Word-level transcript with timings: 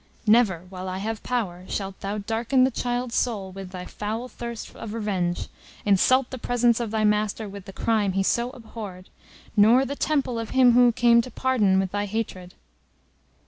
Never, 0.25 0.63
while 0.69 0.89
I 0.89 0.97
have 0.97 1.21
power, 1.21 1.63
shalt 1.69 1.99
thou 1.99 2.17
darken 2.17 2.63
the 2.63 2.71
child's 2.71 3.13
soul 3.13 3.51
with 3.51 3.69
thy 3.69 3.85
foul 3.85 4.27
thirst 4.27 4.75
of 4.75 4.95
revenge, 4.95 5.47
insult 5.85 6.31
the 6.31 6.39
presence 6.39 6.79
of 6.79 6.89
thy 6.89 7.03
master 7.03 7.47
with 7.47 7.65
the 7.65 7.71
crime 7.71 8.13
he 8.13 8.23
so 8.23 8.49
abhorred, 8.49 9.09
nor 9.55 9.85
the 9.85 9.95
temple 9.95 10.39
of 10.39 10.49
Him 10.57 10.71
who 10.71 10.91
came 10.91 11.21
to 11.21 11.29
pardon, 11.29 11.77
with 11.77 11.91
thy 11.91 12.07
hatred. 12.07 12.55